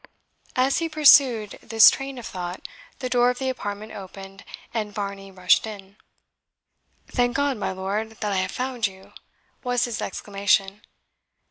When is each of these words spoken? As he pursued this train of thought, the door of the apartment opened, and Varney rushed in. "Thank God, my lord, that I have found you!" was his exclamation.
As 0.55 0.79
he 0.79 0.89
pursued 0.89 1.59
this 1.61 1.91
train 1.91 2.17
of 2.17 2.25
thought, 2.25 2.67
the 2.97 3.07
door 3.07 3.29
of 3.29 3.37
the 3.37 3.49
apartment 3.49 3.91
opened, 3.91 4.43
and 4.73 4.91
Varney 4.91 5.29
rushed 5.31 5.67
in. 5.67 5.95
"Thank 7.07 7.35
God, 7.35 7.57
my 7.57 7.71
lord, 7.71 8.13
that 8.19 8.31
I 8.31 8.37
have 8.37 8.49
found 8.49 8.87
you!" 8.87 9.13
was 9.63 9.85
his 9.85 10.01
exclamation. 10.01 10.81